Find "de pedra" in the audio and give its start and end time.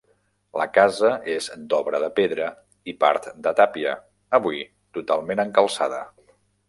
2.03-2.47